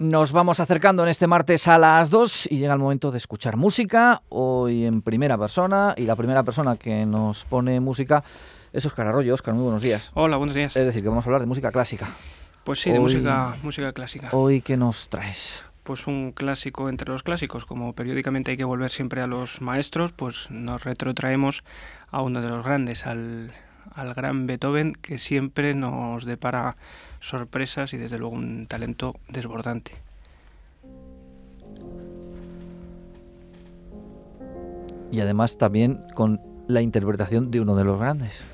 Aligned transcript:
Nos 0.00 0.30
vamos 0.30 0.60
acercando 0.60 1.02
en 1.02 1.08
este 1.08 1.26
martes 1.26 1.66
a 1.66 1.76
las 1.76 2.08
2 2.08 2.52
y 2.52 2.58
llega 2.58 2.72
el 2.72 2.78
momento 2.78 3.10
de 3.10 3.18
escuchar 3.18 3.56
música, 3.56 4.22
hoy 4.28 4.84
en 4.84 5.02
primera 5.02 5.36
persona, 5.36 5.94
y 5.96 6.04
la 6.04 6.14
primera 6.14 6.44
persona 6.44 6.76
que 6.76 7.04
nos 7.04 7.44
pone 7.44 7.80
música 7.80 8.22
es 8.72 8.86
Oscar 8.86 9.08
Arroyo. 9.08 9.34
Oscar, 9.34 9.54
muy 9.54 9.64
buenos 9.64 9.82
días. 9.82 10.12
Hola, 10.14 10.36
buenos 10.36 10.54
días. 10.54 10.76
Es 10.76 10.86
decir, 10.86 11.02
que 11.02 11.08
vamos 11.08 11.26
a 11.26 11.28
hablar 11.28 11.40
de 11.40 11.48
música 11.48 11.72
clásica. 11.72 12.06
Pues 12.62 12.80
sí, 12.80 12.92
de 12.92 13.00
música, 13.00 13.56
música 13.64 13.92
clásica. 13.92 14.28
Hoy, 14.30 14.60
¿qué 14.60 14.76
nos 14.76 15.08
traes? 15.08 15.64
Pues 15.82 16.06
un 16.06 16.30
clásico 16.30 16.88
entre 16.88 17.10
los 17.10 17.24
clásicos, 17.24 17.64
como 17.64 17.92
periódicamente 17.92 18.52
hay 18.52 18.56
que 18.56 18.62
volver 18.62 18.90
siempre 18.90 19.20
a 19.20 19.26
los 19.26 19.60
maestros, 19.60 20.12
pues 20.12 20.48
nos 20.48 20.84
retrotraemos 20.84 21.64
a 22.12 22.22
uno 22.22 22.40
de 22.40 22.48
los 22.50 22.64
grandes, 22.64 23.04
al, 23.04 23.52
al 23.94 24.14
gran 24.14 24.46
Beethoven, 24.46 24.94
que 24.94 25.18
siempre 25.18 25.74
nos 25.74 26.24
depara 26.24 26.76
sorpresas 27.20 27.92
y 27.94 27.96
desde 27.96 28.18
luego 28.18 28.34
un 28.34 28.66
talento 28.66 29.16
desbordante. 29.28 29.92
Y 35.10 35.20
además 35.20 35.58
también 35.58 36.04
con 36.14 36.40
la 36.68 36.82
interpretación 36.82 37.50
de 37.50 37.60
uno 37.60 37.74
de 37.74 37.84
los 37.84 37.98
grandes. 37.98 38.44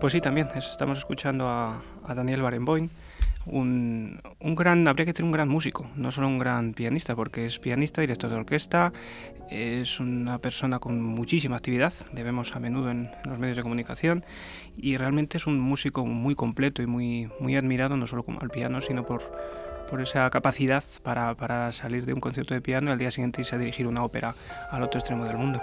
Pues 0.00 0.12
sí, 0.12 0.20
también. 0.20 0.48
Estamos 0.54 0.98
escuchando 0.98 1.48
a, 1.48 1.82
Daniel 2.14 2.42
Barenboim, 2.42 2.88
un, 3.50 4.20
un, 4.40 4.54
gran, 4.54 4.86
habría 4.88 5.06
que 5.06 5.12
tener 5.12 5.26
un 5.26 5.32
gran 5.32 5.48
músico, 5.48 5.86
no 5.96 6.10
solo 6.10 6.28
un 6.28 6.38
gran 6.38 6.72
pianista, 6.72 7.16
porque 7.16 7.46
es 7.46 7.58
pianista, 7.58 8.00
director 8.00 8.30
de 8.30 8.36
orquesta, 8.36 8.92
es 9.50 10.00
una 10.00 10.38
persona 10.38 10.78
con 10.78 11.02
muchísima 11.02 11.56
actividad, 11.56 11.92
le 12.14 12.22
vemos 12.22 12.54
a 12.54 12.60
menudo 12.60 12.90
en 12.90 13.10
los 13.24 13.38
medios 13.38 13.56
de 13.56 13.62
comunicación, 13.62 14.24
y 14.76 14.96
realmente 14.96 15.36
es 15.36 15.46
un 15.46 15.58
músico 15.58 16.06
muy 16.06 16.34
completo 16.34 16.82
y 16.82 16.86
muy, 16.86 17.28
muy 17.40 17.56
admirado, 17.56 17.96
no 17.96 18.06
solo 18.06 18.24
al 18.40 18.50
piano, 18.50 18.80
sino 18.80 19.04
por, 19.04 19.22
por 19.90 20.00
esa 20.00 20.30
capacidad 20.30 20.84
para, 21.02 21.34
para 21.34 21.72
salir 21.72 22.06
de 22.06 22.12
un 22.12 22.20
concierto 22.20 22.54
de 22.54 22.60
piano 22.60 22.88
y 22.88 22.92
al 22.92 22.98
día 22.98 23.10
siguiente 23.10 23.40
irse 23.40 23.56
a 23.56 23.58
dirigir 23.58 23.86
una 23.86 24.04
ópera 24.04 24.34
al 24.70 24.82
otro 24.82 25.00
extremo 25.00 25.24
del 25.24 25.36
mundo. 25.36 25.60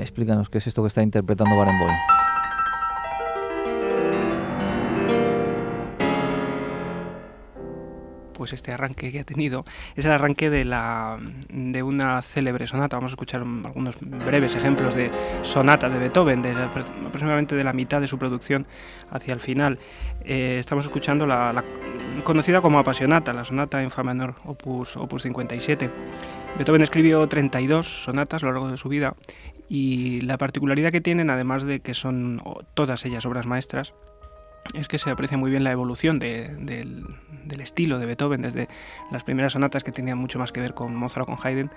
Explícanos 0.00 0.48
qué 0.48 0.58
es 0.58 0.66
esto 0.66 0.82
que 0.82 0.88
está 0.88 1.02
interpretando 1.02 1.56
Barenboim. 1.56 1.96
pues 8.38 8.52
este 8.52 8.72
arranque 8.72 9.10
que 9.10 9.18
ha 9.18 9.24
tenido 9.24 9.64
es 9.96 10.04
el 10.04 10.12
arranque 10.12 10.48
de, 10.48 10.64
la, 10.64 11.18
de 11.50 11.82
una 11.82 12.22
célebre 12.22 12.68
sonata. 12.68 12.96
Vamos 12.96 13.10
a 13.10 13.14
escuchar 13.14 13.40
algunos 13.40 13.96
breves 14.00 14.54
ejemplos 14.54 14.94
de 14.94 15.10
sonatas 15.42 15.92
de 15.92 15.98
Beethoven, 15.98 16.40
de 16.40 16.52
aproximadamente 16.52 17.56
de 17.56 17.64
la 17.64 17.72
mitad 17.72 18.00
de 18.00 18.06
su 18.06 18.16
producción 18.16 18.66
hacia 19.10 19.34
el 19.34 19.40
final. 19.40 19.80
Eh, 20.24 20.56
estamos 20.60 20.84
escuchando 20.84 21.26
la, 21.26 21.64
conocida 22.22 22.62
como 22.62 22.78
apasionata, 22.78 23.32
la 23.32 23.44
sonata 23.44 23.82
en 23.82 23.90
fa 23.90 24.04
menor, 24.04 24.36
opus, 24.44 24.96
opus 24.96 25.22
57. 25.22 25.90
Beethoven 26.56 26.82
escribió 26.82 27.26
32 27.26 28.04
sonatas 28.04 28.42
a 28.42 28.46
lo 28.46 28.52
largo 28.52 28.70
de 28.70 28.76
su 28.76 28.88
vida 28.88 29.14
y 29.68 30.20
la 30.22 30.38
particularidad 30.38 30.90
que 30.90 31.00
tienen, 31.00 31.30
además 31.30 31.64
de 31.64 31.80
que 31.80 31.94
son 31.94 32.42
todas 32.74 33.04
ellas 33.04 33.26
obras 33.26 33.46
maestras, 33.46 33.94
es 34.74 34.88
que 34.88 34.98
se 34.98 35.10
aprecia 35.10 35.38
muy 35.38 35.50
bien 35.50 35.64
la 35.64 35.72
evolución 35.72 36.18
del, 36.18 37.04
estilo 37.60 37.98
de 37.98 38.06
Beethoven, 38.06 38.42
desde 38.42 38.68
las 39.10 39.24
primeras 39.24 39.52
sonatas 39.52 39.84
que 39.84 39.92
tenían 39.92 40.18
mucho 40.18 40.38
más 40.38 40.52
que 40.52 40.60
ver 40.60 40.74
con 40.74 40.94
Mozart 40.94 41.22
o 41.22 41.26
con 41.26 41.38
Haydn, 41.42 41.70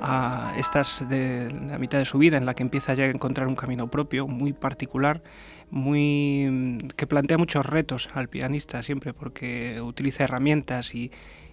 a 0.00 0.54
estas 0.56 1.08
de 1.08 1.50
la 1.50 1.78
mitad 1.78 1.98
de 1.98 2.04
su 2.04 2.18
vida 2.18 2.36
en 2.36 2.46
la 2.46 2.54
que 2.54 2.62
empieza 2.62 2.94
ya 2.94 3.04
a 3.04 3.08
encontrar 3.08 3.48
un 3.48 3.56
camino 3.56 3.90
propio, 3.90 4.28
muy 4.28 4.52
particular, 4.52 5.22
muy 5.70 6.78
que 6.96 7.06
plantea 7.06 7.36
muchos 7.36 7.66
retos 7.66 8.08
al 8.14 8.28
pianista 8.28 8.82
siempre 8.82 9.12
porque 9.12 9.80
utiliza 9.80 10.24
herramientas 10.24 10.94
y 10.94 11.10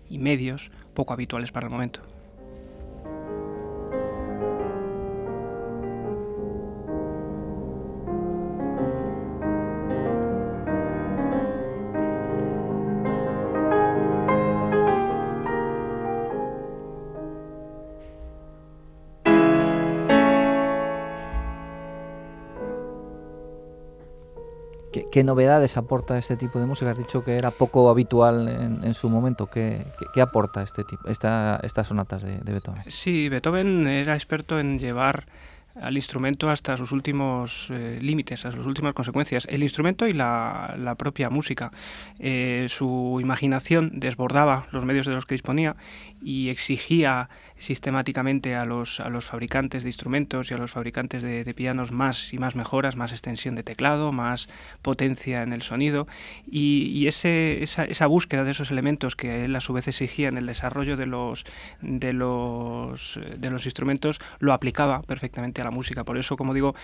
medios 0.09 0.71
poco 0.93 1.13
habituales 1.13 1.51
para 1.51 1.67
el 1.67 1.71
momento. 1.71 2.14
¿Qué, 25.15 25.23
novedades 25.23 25.77
aporta 25.77 26.17
este 26.17 26.35
tipo 26.35 26.59
de 26.59 26.65
música? 26.65 26.91
Has 26.91 26.97
dicho 26.97 27.23
que 27.23 27.37
era 27.37 27.51
poco 27.51 27.89
habitual 27.89 28.49
en, 28.83 28.93
su 28.93 29.09
momento. 29.09 29.49
¿Qué, 29.49 29.85
aporta 30.21 30.61
este 30.61 30.83
tipo, 30.83 31.07
esta, 31.07 31.57
estas 31.63 31.87
sonatas 31.87 32.21
de, 32.21 32.39
Beethoven? 32.43 32.83
Sí, 32.87 33.29
Beethoven 33.29 33.87
era 33.87 34.13
experto 34.13 34.59
en 34.59 34.77
llevar 34.77 35.25
al 35.79 35.95
instrumento 35.95 36.49
hasta 36.49 36.75
sus 36.75 36.91
últimos 36.91 37.69
eh, 37.69 37.99
límites, 38.01 38.45
a 38.45 38.51
sus 38.51 38.65
últimas 38.65 38.93
consecuencias. 38.93 39.47
El 39.49 39.63
instrumento 39.63 40.05
y 40.05 40.11
la, 40.11 40.95
propia 40.97 41.29
música. 41.29 41.71
Eh, 42.19 42.65
su 42.67 43.19
imaginación 43.21 43.91
desbordaba 43.93 44.67
los 44.71 44.83
medios 44.83 45.05
de 45.05 45.13
los 45.13 45.25
que 45.25 45.35
disponía 45.35 45.77
y 46.21 46.49
exigía 46.49 47.29
sistemáticamente 47.57 48.55
a 48.55 48.65
los, 48.65 48.99
a 48.99 49.09
los 49.09 49.25
fabricantes 49.25 49.83
de 49.83 49.89
instrumentos 49.89 50.51
y 50.51 50.53
a 50.53 50.57
los 50.57 50.71
fabricantes 50.71 51.23
de, 51.23 51.45
pianos 51.55 51.91
más 51.91 52.33
y 52.33 52.37
más 52.37 52.55
mejoras, 52.55 52.95
más 52.95 53.11
extensión 53.11 53.55
de 53.55 53.63
teclado, 53.63 54.11
más 54.11 54.49
potencia 54.81 55.41
en 55.41 55.53
el 55.53 55.61
sonido 55.61 56.07
y, 56.45 57.07
ese, 57.07 57.63
esa, 57.63 57.85
esa, 57.85 58.07
búsqueda 58.07 58.43
de 58.43 58.51
esos 58.51 58.71
elementos 58.71 59.15
que 59.15 59.45
él 59.45 59.55
a 59.55 59.61
su 59.61 59.73
vez 59.73 59.87
exigía 59.87 60.27
en 60.27 60.37
el 60.37 60.45
desarrollo 60.45 60.97
de 60.97 61.05
los, 61.05 61.45
de 61.81 62.11
los, 62.13 63.19
de 63.37 63.49
los 63.49 63.65
instrumentos 63.65 64.19
lo 64.39 64.53
aplicaba 64.53 65.01
perfectamente 65.01 65.61
a 65.61 65.63
la 65.63 65.71
música. 65.71 66.03
Por 66.03 66.17
eso, 66.17 66.35
como 66.35 66.53
digo, 66.53 66.75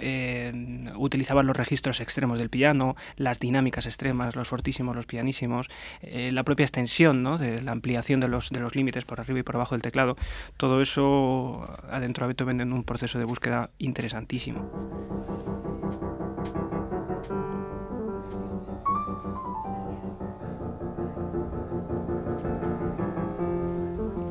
eh, 0.00 0.52
utilizaban 0.96 1.46
los 1.46 1.56
registros 1.56 2.00
extremos 2.00 2.38
del 2.38 2.50
piano, 2.50 2.94
las 3.16 3.40
dinámicas 3.40 3.86
extremas, 3.86 4.36
los 4.36 4.48
fortísimos, 4.48 4.94
los 4.94 5.06
pianísimos, 5.06 5.68
eh, 6.02 6.30
la 6.32 6.44
propia 6.44 6.64
extensión, 6.64 7.22
¿no? 7.22 7.38
de 7.38 7.62
la 7.62 7.72
ampliación 7.72 8.20
de 8.20 8.28
los, 8.28 8.50
de 8.50 8.60
los 8.60 8.76
límites 8.76 9.04
por 9.04 9.20
arriba 9.20 9.40
y 9.40 9.42
por 9.42 9.56
abajo 9.56 9.74
del 9.74 9.82
teclado 9.82 10.16
todo 10.56 10.80
eso 10.80 11.66
adentro 11.90 12.24
a 12.24 12.28
Beethoven 12.28 12.60
en 12.60 12.72
un 12.72 12.84
proceso 12.84 13.18
de 13.18 13.24
búsqueda 13.24 13.70
interesantísimo. 13.78 14.68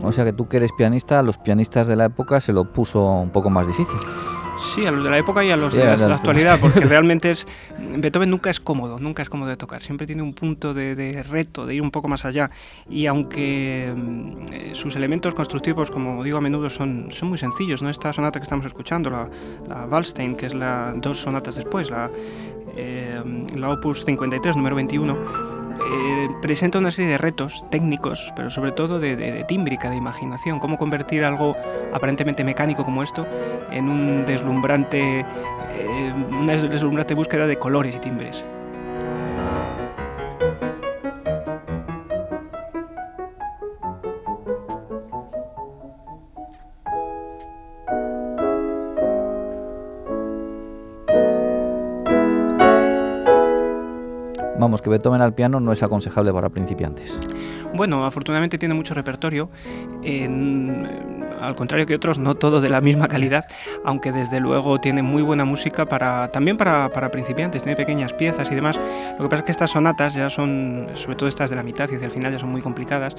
O 0.10 0.12
sea 0.12 0.26
que 0.26 0.34
tú 0.34 0.48
que 0.48 0.58
eres 0.58 0.72
pianista, 0.72 1.20
a 1.20 1.22
los 1.22 1.38
pianistas 1.38 1.86
de 1.86 1.96
la 1.96 2.06
época 2.06 2.40
se 2.40 2.52
lo 2.52 2.74
puso 2.74 3.06
un 3.06 3.30
poco 3.30 3.52
más 3.52 3.68
difícil. 3.68 4.00
Sí, 4.60 4.86
a 4.86 4.92
los 4.92 5.04
de 5.04 5.10
la 5.10 5.18
época 5.18 5.44
y 5.44 5.52
a 5.52 5.58
los 5.58 5.74
de 5.74 5.86
la, 5.86 6.16
actualidad, 6.16 6.60
porque 6.60 6.80
realmente 6.86 7.32
es 7.32 7.48
Beethoven 7.78 8.30
nunca 8.30 8.50
es 8.50 8.60
cómodo, 8.60 9.00
nunca 9.00 9.22
es 9.22 9.30
cómodo 9.30 9.50
de 9.50 9.58
tocar, 9.58 9.82
siempre 9.82 10.06
tiene 10.06 10.22
un 10.22 10.34
punto 10.34 10.74
de, 10.74 11.24
reto, 11.28 11.66
de 11.66 11.76
ir 11.76 11.82
un 11.82 11.92
poco 11.92 12.08
más 12.08 12.26
allá. 12.26 12.52
Y 12.90 13.06
aunque 13.06 13.94
mm, 13.96 14.74
sus 14.74 14.96
elementos 14.96 15.34
constructivos, 15.34 15.92
como 15.92 16.24
digo 16.24 16.38
a 16.38 16.42
menudo, 16.42 16.70
son, 16.70 17.08
son 17.12 17.30
muy 17.30 17.38
sencillos, 17.38 17.82
¿no? 17.82 17.90
Esta 17.90 18.12
sonata 18.14 18.40
que 18.40 18.44
estamos 18.44 18.66
escuchando, 18.66 19.10
la, 19.10 19.30
la 19.68 19.86
Wallstein, 19.86 20.36
que 20.36 20.48
es 20.48 20.54
la 20.54 20.94
dos 20.96 21.20
sonatas 21.20 21.56
después, 21.56 21.90
la, 21.90 22.10
eh, 22.76 23.22
la 23.56 23.72
Opus 23.72 24.06
53, 24.06 24.56
número 24.56 24.76
21, 24.76 25.59
eh, 25.82 26.30
presenta 26.42 26.80
una 26.80 26.92
serie 26.92 27.12
de 27.12 27.18
retos 27.18 27.64
técnicos, 27.70 28.34
pero 28.36 28.50
sobre 28.50 28.72
todo 28.72 29.00
de, 29.00 29.44
tímbrica, 29.48 29.90
de 29.90 29.96
imaginación, 29.96 30.60
cómo 30.60 30.78
convertir 30.78 31.24
algo 31.24 31.56
aparentemente 31.94 32.44
mecánico 32.44 32.84
como 32.84 33.04
esto 33.04 33.26
en 33.72 33.90
un 33.90 34.26
deslumbrante, 34.26 35.20
eh, 35.20 36.14
una 36.32 36.56
deslumbrante 36.56 37.14
búsqueda 37.14 37.48
de 37.48 37.58
colores 37.58 37.96
y 37.96 38.00
timbres. 38.00 38.46
Que 54.90 54.98
Beethoven 54.98 55.22
al 55.22 55.34
piano 55.34 55.60
no 55.60 55.72
es 55.72 55.84
aconsejable 55.84 56.34
para 56.34 56.50
principiantes. 56.50 57.20
Bueno, 57.74 58.06
afortunadamente 58.06 58.58
tiene 58.58 58.74
mucho 58.74 58.94
repertorio. 58.94 59.50
al 61.42 61.56
contrario 61.56 61.86
que 61.86 61.96
otros, 61.96 62.20
no 62.20 62.36
todo 62.36 62.62
de 62.62 62.70
la 62.70 62.82
misma 62.82 63.08
calidad, 63.08 63.46
aunque 63.86 64.12
desde 64.12 64.40
luego 64.40 64.80
tiene 64.80 65.04
muy 65.04 65.22
buena 65.22 65.46
música 65.46 65.86
para 65.86 66.30
también 66.32 66.58
para, 66.58 66.90
para 66.90 67.12
principiantes, 67.12 67.64
tiene 67.64 67.76
pequeñas 67.76 68.14
piezas 68.14 68.52
y 68.52 68.56
demás. 68.56 68.80
Lo 69.18 69.26
que 69.26 69.30
pasa 69.30 69.40
es 69.40 69.44
que 69.44 69.52
estas 69.52 69.72
sonatas 69.72 70.14
ya 70.14 70.30
son, 70.30 70.88
sobre 70.96 71.16
todo 71.16 71.30
estas 71.30 71.50
de 71.50 71.56
la 71.56 71.64
mitad 71.64 71.90
y 71.92 71.96
hacia 71.96 72.06
el 72.06 72.12
final 72.12 72.32
ya 72.32 72.40
son 72.40 72.50
muy 72.50 72.62
complicadas, 72.62 73.16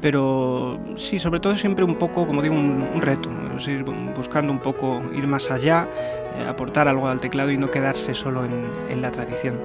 pero 0.00 0.78
sí, 0.96 1.18
sobre 1.18 1.40
todo 1.40 1.56
siempre 1.56 1.84
un 1.84 1.96
poco, 1.96 2.26
como 2.26 2.42
digo, 2.42 2.54
un, 2.54 3.00
reto, 3.02 3.30
es 3.56 3.66
ir 3.68 3.84
buscando 3.84 4.52
un 4.52 4.60
poco, 4.60 5.02
ir 5.14 5.26
más 5.26 5.50
allá, 5.50 5.88
eh, 6.36 6.46
aportar 6.48 6.88
algo 6.88 7.08
al 7.08 7.20
teclado 7.20 7.50
y 7.50 7.58
no 7.58 7.70
quedarse 7.70 8.14
solo 8.14 8.44
en, 8.44 8.64
en 8.90 9.02
la 9.02 9.10
tradición. 9.10 9.58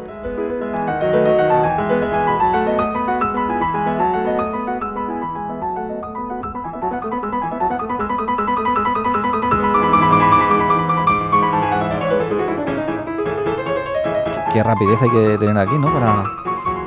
Qué 14.54 14.64
rapidez 14.64 15.02
hay 15.02 15.10
que 15.10 15.38
tener 15.40 15.58
aquí, 15.58 15.78
¿no? 15.78 15.92
Para 15.92 16.24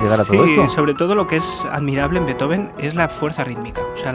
llegar 0.01 0.21
a 0.21 0.25
todo 0.25 0.47
sí, 0.47 0.57
sobre 0.69 0.95
todo 0.95 1.15
lo 1.15 1.27
que 1.27 1.37
es 1.37 1.67
admirable 1.73 2.19
en 2.19 2.27
Beethoven 2.27 2.73
es 2.79 2.95
la 2.95 3.09
fuerza 3.09 3.45
rítmica, 3.45 3.83
o 3.95 3.97
sea, 3.97 4.13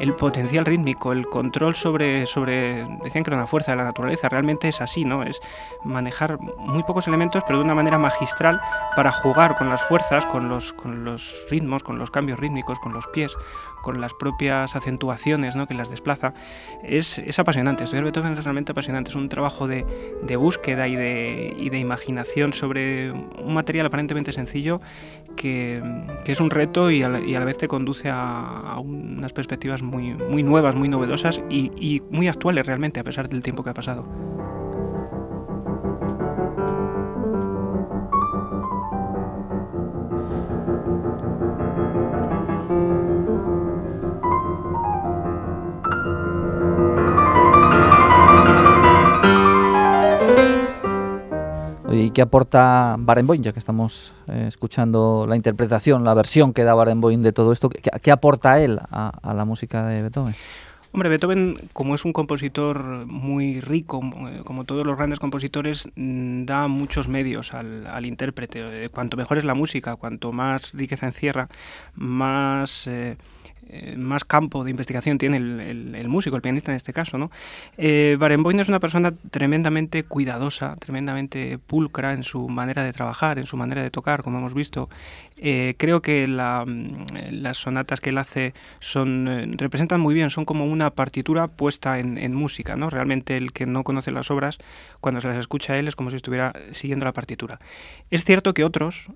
el 0.00 0.14
potencial 0.14 0.64
rítmico, 0.64 1.12
el 1.12 1.26
control 1.26 1.74
sobre, 1.74 2.26
sobre, 2.26 2.86
decían 3.02 3.24
que 3.24 3.30
era 3.30 3.36
una 3.36 3.46
fuerza 3.46 3.72
de 3.72 3.78
la 3.78 3.84
naturaleza, 3.84 4.28
realmente 4.28 4.68
es 4.68 4.80
así, 4.80 5.04
¿no? 5.04 5.22
Es 5.22 5.40
manejar 5.84 6.38
muy 6.58 6.82
pocos 6.82 7.06
elementos, 7.08 7.42
pero 7.46 7.58
de 7.58 7.64
una 7.64 7.74
manera 7.74 7.98
magistral 7.98 8.60
para 8.96 9.12
jugar 9.12 9.56
con 9.56 9.68
las 9.68 9.82
fuerzas, 9.82 10.26
con 10.26 10.48
los, 10.48 10.72
con 10.72 11.04
los 11.04 11.46
ritmos, 11.50 11.82
con 11.82 11.98
los 11.98 12.10
cambios 12.10 12.38
rítmicos, 12.38 12.78
con 12.78 12.92
los 12.92 13.06
pies, 13.08 13.36
con 13.82 14.00
las 14.00 14.14
propias 14.14 14.74
acentuaciones 14.76 15.56
¿no? 15.56 15.66
que 15.66 15.74
las 15.74 15.90
desplaza. 15.90 16.34
Es, 16.82 17.18
es 17.18 17.38
apasionante, 17.38 17.84
estudiar 17.84 18.04
Beethoven 18.04 18.34
es 18.34 18.44
realmente 18.44 18.72
apasionante, 18.72 19.10
es 19.10 19.16
un 19.16 19.28
trabajo 19.28 19.66
de, 19.66 19.84
de 20.22 20.36
búsqueda 20.36 20.88
y 20.88 20.96
de, 20.96 21.54
y 21.56 21.70
de, 21.70 21.78
imaginación 21.78 22.52
sobre 22.52 23.12
un 23.12 23.54
material 23.54 23.86
aparentemente 23.86 24.32
sencillo 24.32 24.80
que, 25.36 25.82
que 26.24 26.32
es 26.32 26.40
un 26.40 26.50
reto 26.50 26.90
y 26.90 27.02
a, 27.02 27.08
la, 27.08 27.44
vez 27.44 27.56
te 27.56 27.68
conduce 27.68 28.10
a, 28.10 28.60
a, 28.74 28.78
unas 28.80 29.32
perspectivas 29.32 29.82
muy, 29.88 30.14
muy 30.14 30.42
nuevas, 30.42 30.76
muy 30.76 30.88
novedosas 30.88 31.40
y, 31.50 31.72
y 31.76 32.02
muy 32.10 32.28
actuales 32.28 32.66
realmente 32.66 33.00
a 33.00 33.04
pesar 33.04 33.28
del 33.28 33.42
tiempo 33.42 33.64
que 33.64 33.70
ha 33.70 33.74
pasado. 33.74 34.06
Qué 52.18 52.22
aporta 52.22 52.96
Barenboim, 52.98 53.42
ya 53.42 53.52
que 53.52 53.60
estamos 53.60 54.12
eh, 54.26 54.46
escuchando 54.48 55.24
la 55.28 55.36
interpretación, 55.36 56.02
la 56.02 56.14
versión 56.14 56.52
que 56.52 56.64
da 56.64 56.74
Barenboim 56.74 57.22
de 57.22 57.32
todo 57.32 57.52
esto? 57.52 57.70
¿Qué, 57.70 58.10
aporta 58.10 58.60
él 58.60 58.80
a, 58.90 59.32
la 59.36 59.44
música 59.44 59.86
de 59.86 60.02
Beethoven? 60.02 60.34
Hombre, 60.90 61.10
Beethoven, 61.10 61.68
como 61.72 61.94
es 61.94 62.04
un 62.04 62.12
compositor 62.12 63.06
muy 63.06 63.60
rico, 63.60 64.00
eh, 64.02 64.40
como 64.44 64.64
todos 64.64 64.84
los 64.84 64.96
grandes 64.96 65.20
compositores, 65.20 65.88
mm, 65.94 66.44
da 66.44 66.66
muchos 66.66 67.06
medios 67.06 67.54
al, 67.54 68.04
intérprete. 68.04 68.86
Eh, 68.86 68.88
cuanto 68.88 69.16
mejor 69.16 69.38
es 69.38 69.44
la 69.44 69.54
música, 69.54 69.94
cuanto 69.94 70.32
más 70.32 70.72
riqueza 70.74 71.06
encierra, 71.06 71.48
más... 71.94 72.90
eh, 73.70 73.96
más 73.96 74.24
campo 74.24 74.64
de 74.64 74.70
investigación 74.70 75.18
tiene 75.18 75.36
el, 75.36 76.08
músico, 76.08 76.36
el 76.36 76.42
pianista 76.42 76.72
en 76.72 76.76
este 76.76 76.92
caso. 76.92 77.18
¿no? 77.18 77.30
Eh, 77.76 78.16
Barenboim 78.18 78.58
es 78.60 78.68
una 78.68 78.80
persona 78.80 79.12
tremendamente 79.30 80.04
cuidadosa, 80.04 80.76
tremendamente 80.76 81.58
pulcra 81.58 82.12
en 82.12 82.22
su 82.22 82.48
manera 82.48 82.82
de 82.82 82.92
trabajar, 82.92 83.38
en 83.38 83.46
su 83.46 83.56
manera 83.56 83.82
de 83.82 83.90
tocar, 83.90 84.22
como 84.22 84.38
hemos 84.38 84.54
visto. 84.54 84.88
Eh, 85.36 85.74
creo 85.78 86.02
que 86.02 86.26
la, 86.26 86.64
las 87.30 87.58
sonatas 87.58 88.00
que 88.00 88.10
él 88.10 88.18
hace 88.18 88.54
son, 88.80 89.28
eh, 89.28 89.46
representan 89.56 90.00
muy 90.00 90.14
bien, 90.14 90.30
son 90.30 90.44
como 90.44 90.64
una 90.64 90.90
partitura 90.90 91.46
puesta 91.46 91.98
en, 91.98 92.34
música. 92.34 92.76
¿no? 92.76 92.90
Realmente 92.90 93.36
el 93.36 93.52
que 93.52 93.66
no 93.66 93.84
conoce 93.84 94.10
las 94.12 94.30
obras, 94.30 94.58
cuando 95.00 95.20
se 95.20 95.28
las 95.28 95.36
escucha 95.36 95.78
él, 95.78 95.88
es 95.88 95.96
como 95.96 96.10
si 96.10 96.16
estuviera 96.16 96.52
siguiendo 96.72 97.04
la 97.04 97.12
partitura. 97.12 97.60
Es 98.10 98.24
cierto 98.24 98.54
que 98.54 98.64
otros 98.64 99.08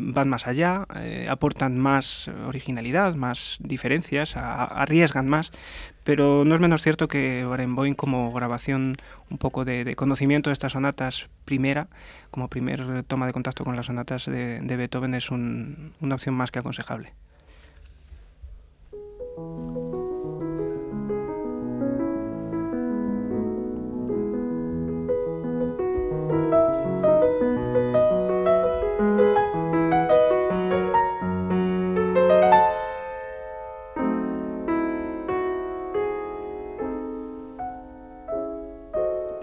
van 0.00 0.28
más 0.28 0.46
allá, 0.46 0.86
aportan 1.28 1.78
más 1.78 2.28
originalidad, 2.46 3.14
más 3.14 3.58
diferencias, 3.72 4.36
arriesgan 4.36 5.28
más, 5.28 5.50
pero 6.04 6.44
no 6.44 6.54
es 6.54 6.60
menos 6.60 6.82
cierto 6.82 7.08
que 7.08 7.44
Barenboim 7.44 7.94
como 7.94 8.32
grabación 8.32 8.96
un 9.30 9.38
poco 9.38 9.64
de, 9.64 9.94
conocimiento 9.96 10.50
de 10.50 10.54
estas 10.54 10.72
sonatas 10.72 11.28
primera, 11.44 11.88
como 12.30 12.48
primer 12.48 13.02
toma 13.04 13.26
de 13.26 13.32
contacto 13.32 13.64
con 13.64 13.76
las 13.76 13.86
sonatas 13.86 14.26
de, 14.26 14.76
Beethoven 14.76 15.14
es 15.14 15.30
un, 15.30 15.92
una 16.00 16.14
opción 16.14 16.34
más 16.34 16.50
que 16.50 16.58
aconsejable. 16.58 17.12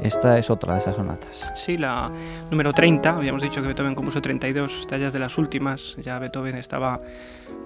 Esta 0.02 0.38
es 0.38 0.50
otra 0.50 0.74
de 0.74 0.80
esas 0.80 0.96
sonatas. 0.96 1.52
Sí, 1.56 1.78
la 1.78 2.12
número 2.50 2.74
30, 2.74 3.10
habíamos 3.10 3.42
dicho 3.42 3.62
que 3.62 3.68
Beethoven 3.68 3.96
compuso 3.96 4.22
32, 4.22 4.82
esta 4.82 4.98
ya 4.98 5.08
es 5.08 5.14
de 5.14 5.20
las 5.20 5.38
últimas, 5.38 5.96
ya 5.98 6.20
Beethoven 6.20 6.56
estaba, 6.56 7.02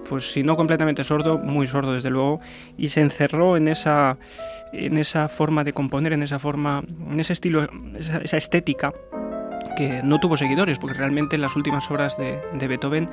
pues 0.08 0.32
si 0.32 0.42
no 0.42 0.56
completamente 0.56 1.04
sordo, 1.04 1.38
muy 1.38 1.66
sordo 1.66 1.92
desde 1.92 2.10
luego, 2.10 2.40
y 2.76 2.88
se 2.88 3.00
encerró 3.00 3.56
en 3.56 3.68
esa, 3.68 4.18
en 4.72 4.96
esa 4.96 5.28
forma 5.28 5.64
de 5.64 5.72
componer, 5.72 6.12
en 6.12 6.22
esa 6.22 6.38
forma, 6.38 6.82
en 7.10 7.20
ese 7.20 7.32
estilo, 7.32 7.68
esa, 7.96 8.18
esa 8.18 8.36
estética 8.36 8.92
que 9.74 10.02
no 10.02 10.20
tuvo 10.20 10.36
seguidores, 10.36 10.78
porque 10.78 10.96
realmente 10.96 11.38
las 11.38 11.56
últimas 11.56 11.90
obras 11.90 12.16
de, 12.16 12.40
Beethoven 12.66 13.08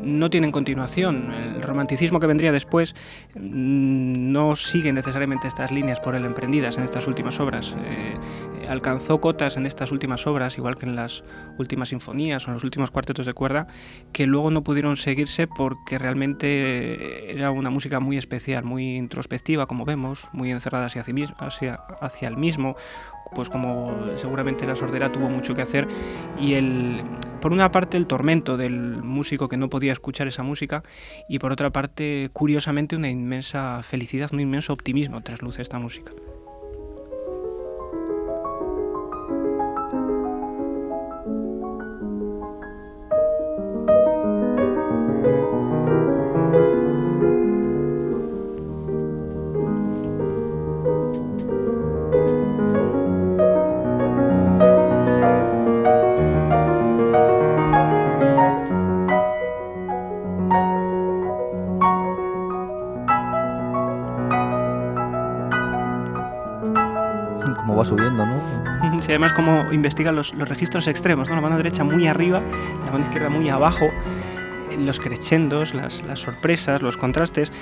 no 0.00 0.30
tienen 0.30 0.50
continuación. 0.50 1.32
El 1.32 1.62
romanticismo 1.62 2.20
que 2.20 2.26
vendría 2.26 2.52
después 2.52 2.94
no 3.34 4.56
sigue 4.56 4.92
necesariamente 4.92 5.48
estas 5.48 5.70
líneas 5.70 6.00
por 6.00 6.14
él 6.14 6.24
emprendidas 6.24 6.78
en 6.78 6.84
estas 6.84 7.06
últimas 7.06 7.38
obras. 7.40 7.74
Eh, 7.84 8.18
alcanzó 8.68 9.20
cotas 9.20 9.56
en 9.56 9.66
estas 9.66 9.92
últimas 9.92 10.26
obras, 10.26 10.58
igual 10.58 10.76
que 10.76 10.86
en 10.86 10.96
las 10.96 11.24
últimas 11.58 11.90
sinfonías 11.90 12.46
o 12.46 12.50
en 12.50 12.54
los 12.54 12.64
últimos 12.64 12.90
cuartetos 12.90 13.26
de 13.26 13.32
cuerda, 13.32 13.66
que 14.12 14.26
luego 14.26 14.50
no 14.50 14.62
pudieron 14.62 14.96
seguirse 14.96 15.46
porque 15.46 15.98
realmente 15.98 17.32
era 17.32 17.50
una 17.50 17.70
música 17.70 18.00
muy 18.00 18.16
especial, 18.16 18.64
muy 18.64 18.96
introspectiva, 18.96 19.66
como 19.66 19.84
vemos, 19.84 20.28
muy 20.32 20.50
encerrada 20.50 20.86
hacia, 20.86 21.04
hacia, 21.38 21.74
hacia 22.00 22.28
el 22.28 22.36
mismo, 22.36 22.76
pues 23.34 23.48
como 23.48 23.96
seguramente 24.16 24.66
la 24.66 24.76
sordera 24.76 25.12
tuvo 25.12 25.28
mucho 25.28 25.54
que 25.54 25.62
hacer 25.62 25.86
y 26.40 26.54
el 26.54 27.02
por 27.40 27.52
una 27.52 27.70
parte 27.70 27.96
el 27.96 28.06
tormento 28.06 28.56
del 28.56 29.02
músico 29.02 29.48
que 29.48 29.56
no 29.56 29.68
podía 29.68 29.92
escuchar 29.92 30.26
esa 30.26 30.42
música 30.42 30.82
y 31.28 31.38
por 31.38 31.52
otra 31.52 31.70
parte 31.70 32.30
curiosamente 32.32 32.96
una 32.96 33.10
inmensa 33.10 33.82
felicidad, 33.82 34.30
un 34.32 34.40
inmenso 34.40 34.72
optimismo 34.72 35.20
trasluce 35.22 35.62
esta 35.62 35.78
música. 35.78 36.12
Investiga 69.72 70.12
los, 70.12 70.34
los, 70.34 70.48
registros 70.48 70.88
extremos. 70.88 71.28
La 71.28 71.40
mano 71.40 71.56
derecha 71.56 71.84
muy 71.84 72.06
arriba, 72.06 72.42
la 72.84 72.92
mano 72.92 73.04
izquierda 73.04 73.28
muy 73.28 73.48
abajo, 73.48 73.90
los 74.78 75.00
crescendos, 75.00 75.74
las, 75.74 76.02
sorpresas, 76.14 76.82
los 76.82 76.96
contrastes. 76.96 77.52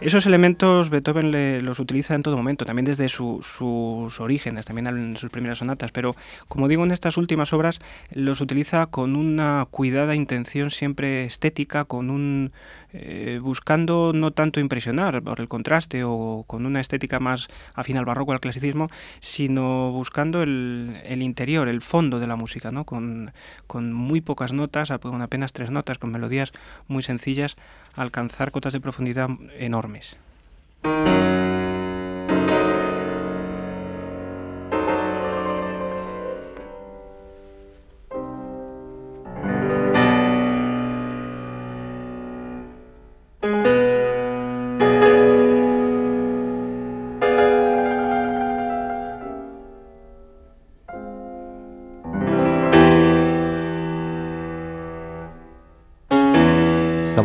Esos 0.00 0.26
elementos 0.26 0.90
Beethoven 0.90 1.64
los 1.64 1.80
utiliza 1.80 2.14
en 2.14 2.22
todo 2.22 2.36
momento, 2.36 2.64
también 2.64 2.84
desde 2.84 3.08
su, 3.08 3.40
sus 3.42 4.20
orígenes, 4.20 4.64
también 4.64 4.86
en 4.86 5.16
sus 5.16 5.30
primeras 5.30 5.58
sonatas, 5.58 5.90
pero 5.90 6.14
como 6.46 6.68
digo, 6.68 6.84
en 6.84 6.92
estas 6.92 7.16
últimas 7.16 7.52
obras 7.52 7.80
los 8.12 8.40
utiliza 8.40 8.86
con 8.86 9.16
una 9.16 9.66
cuidada 9.70 10.14
intención 10.14 10.70
siempre 10.70 11.24
estética, 11.24 11.84
con 11.84 12.10
un 12.10 12.52
eh, 13.00 13.38
buscando 13.40 14.12
no 14.12 14.32
tanto 14.32 14.58
impresionar 14.58 15.22
por 15.22 15.40
el 15.40 15.48
contraste 15.48 16.02
o 16.04 16.44
con 16.46 16.66
una 16.66 16.80
estética 16.80 17.20
más 17.20 17.48
afín 17.74 17.96
al 17.96 18.04
barroco, 18.04 18.32
al 18.32 18.40
clasicismo, 18.40 18.90
sino 19.20 19.92
buscando 19.92 20.42
el, 20.42 21.00
el 21.04 21.22
interior, 21.22 21.68
el 21.68 21.80
fondo 21.80 22.18
de 22.18 22.26
la 22.26 22.36
música, 22.36 22.72
¿no? 22.72 22.84
con, 22.84 23.32
con 23.66 23.92
muy 23.92 24.20
pocas 24.20 24.52
notas, 24.52 24.92
con 25.00 25.22
apenas 25.22 25.52
tres 25.52 25.70
notas, 25.70 25.98
con 25.98 26.10
melodías 26.10 26.52
muy 26.88 27.02
sencillas, 27.02 27.56
alcanzar 27.94 28.50
cotas 28.50 28.72
de 28.72 28.80
profundidad 28.80 29.30
enormes. 29.58 30.16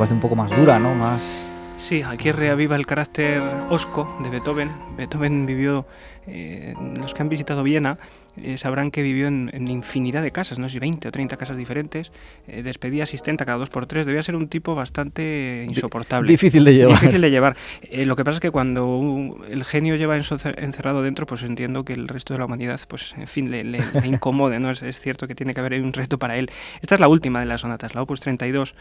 Parece 0.04 0.16
un 0.16 0.20
poco 0.20 0.36
más 0.36 0.52
dura, 0.52 0.80
¿no? 0.80 0.94
Más... 0.94 1.46
Sí, 1.84 2.02
aquí 2.02 2.32
reaviva 2.32 2.78
el 2.78 2.86
carácter 2.86 3.42
osco 3.70 4.18
de 4.24 4.30
Beethoven. 4.30 4.72
Beethoven 4.96 5.46
vivió, 5.46 5.86
eh, 6.28 6.74
los 6.98 7.13
que 7.13 7.22
han 7.22 7.28
visitado 7.28 7.62
Viena 7.62 7.98
eh, 8.38 8.58
sabrán 8.58 8.90
que 8.90 9.02
vivió 9.02 9.28
en, 9.28 9.68
infinidad 9.68 10.24
de 10.24 10.32
casas, 10.32 10.60
no 10.60 10.70
sé 10.70 10.75
si 10.75 10.80
20 10.80 11.10
o 11.10 11.12
30 11.12 11.36
casas 11.36 11.58
diferentes, 11.58 12.13
eh, 12.48 12.63
despedía 12.63 13.04
asistente 13.04 13.46
cada 13.46 13.58
dos 13.58 13.70
por 13.70 13.86
tres, 13.86 14.06
debía 14.06 14.24
ser 14.24 14.38
un 14.38 14.48
tipo 14.48 14.75
bastante 14.75 15.66
insoportable. 15.68 16.32
difícil 16.32 16.63
de 16.63 16.74
llevar. 16.74 17.02
Difícil 17.02 17.20
de 17.20 17.32
llevar. 17.32 17.58
lo 17.92 18.16
que 18.16 18.24
pasa 18.24 18.38
es 18.38 18.42
que 18.42 18.52
cuando 18.52 19.44
el 19.50 19.66
genio 19.66 19.98
lleva 19.98 20.16
encerrado 20.16 21.04
dentro, 21.04 21.25
pues 21.25 21.44
entiendo 21.44 21.84
que 21.84 21.92
el 21.92 22.08
resto 22.08 22.34
de 22.34 22.40
la 22.40 22.46
humanidad, 22.46 22.80
pues 22.88 23.13
en 23.18 23.28
fin, 23.28 23.52
le, 23.52 23.82
incomode, 24.08 24.58
¿no? 24.62 24.72
Es, 24.72 24.84
es, 24.84 25.02
cierto 25.02 25.28
que 25.28 25.36
tiene 25.36 25.54
que 25.54 25.60
haber 25.60 25.82
un 25.82 25.92
reto 25.92 26.18
para 26.18 26.38
él. 26.38 26.50
Esta 26.82 26.96
es 26.96 27.02
la 27.02 27.10
última 27.10 27.42
de 27.42 27.46
las 27.46 27.60
sonatas, 27.60 27.94
la 27.94 28.04
opus 28.04 28.22
32, 28.22 28.74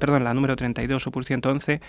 perdón, 0.00 0.24
la 0.24 0.32
número 0.32 0.56
32, 0.56 1.06
opus 1.06 1.26
111, 1.26 1.82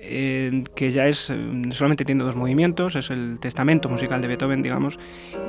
eh, 0.00 0.62
que 0.74 0.92
ya 0.92 1.06
es, 1.06 1.30
eh, 1.30 1.36
solamente 1.70 2.04
tiene 2.04 2.24
dos 2.24 2.36
movimientos, 2.36 2.96
es 2.96 3.10
el 3.10 3.38
testamento 3.40 3.88
musical 3.88 4.20
de 4.20 4.28
Beethoven, 4.28 4.62
digamos, 4.62 4.98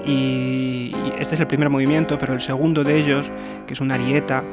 y, 0.05 0.93
este 1.19 1.35
es 1.35 1.41
el 1.41 1.47
primer 1.47 1.69
movimiento, 1.69 2.17
pero 2.17 2.33
el 2.33 2.41
segundo 2.41 2.83
de 2.83 2.99
ellos, 2.99 3.31
que 3.67 3.73
es 3.73 3.81
una 3.81 3.95
arieta, 3.95 4.43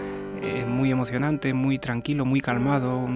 eh, 0.42 0.64
muy 0.68 0.90
emocionante, 0.90 1.54
muy 1.54 1.78
tranquilo, 1.78 2.24
muy 2.24 2.40
calmado, 2.40 3.08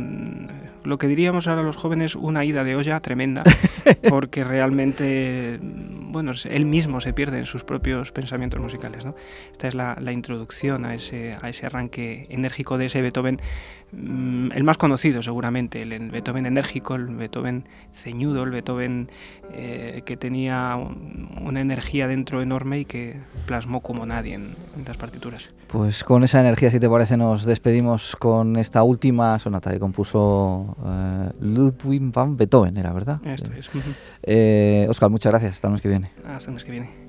lo 0.84 0.98
que 0.98 1.06
diríamos 1.06 1.46
ahora 1.46 1.62
los 1.62 1.76
jóvenes, 1.76 2.16
una 2.16 2.44
ida 2.44 2.64
de 2.64 2.74
olla 2.76 2.98
tremenda, 3.00 3.42
porque 4.08 4.42
realmente, 4.42 5.58
bueno, 5.60 6.32
él 6.48 6.64
mismo 6.64 7.00
se 7.00 7.12
pierde 7.12 7.38
en 7.38 7.46
sus 7.46 7.62
propios 7.62 8.10
pensamientos 8.10 8.60
musicales. 8.60 9.04
¿no? 9.04 9.14
Esta 9.52 9.68
es 9.68 9.74
la, 9.74 9.96
la 10.00 10.12
introducción 10.12 10.86
a 10.86 10.94
ese, 10.94 11.36
a 11.40 11.50
ese 11.50 11.66
arranque 11.66 12.26
enérgico 12.30 12.78
de 12.78 12.86
ese 12.86 13.02
Beethoven 13.02 13.40
Mm, 13.92 14.52
el 14.52 14.64
más 14.64 14.78
conocido 14.78 15.22
seguramente, 15.22 15.82
el 15.82 16.10
Beethoven 16.10 16.46
enérgico, 16.46 16.94
el 16.94 17.06
Beethoven 17.06 17.64
ceñudo, 17.92 18.44
el 18.44 18.50
Beethoven 18.50 19.10
eh, 19.52 20.02
que 20.04 20.16
tenía 20.16 20.76
una 21.40 21.60
energía 21.60 22.06
dentro 22.06 22.40
enorme 22.40 22.80
y 22.80 22.84
que 22.84 23.20
plasmó 23.46 23.80
como 23.80 24.06
nadie 24.06 24.34
en, 24.34 24.54
las 24.86 24.96
partituras. 24.96 25.50
Pues 25.66 26.04
con 26.04 26.24
esa 26.24 26.40
energía, 26.40 26.70
si 26.70 26.80
te 26.80 26.88
parece, 26.88 27.16
nos 27.16 27.44
despedimos 27.44 28.16
con 28.16 28.56
esta 28.56 28.82
última 28.82 29.38
sonata 29.38 29.70
que 29.70 29.78
compuso 29.78 30.76
eh, 30.84 31.30
Ludwig 31.40 32.12
van 32.12 32.36
Beethoven, 32.36 32.76
¿era 32.76 32.92
verdad? 32.92 33.24
Esto 33.26 33.50
es. 33.52 33.68
Eh, 34.22 34.86
Oscar, 34.88 35.10
muchas 35.10 35.32
gracias. 35.32 35.52
Hasta 35.52 35.68
el 35.68 35.72
mes 35.72 35.82
que 35.82 35.88
viene. 35.88 36.10
Hasta 36.26 36.50
el 36.50 36.54
mes 36.54 36.64
que 36.64 36.70
viene. 36.70 36.99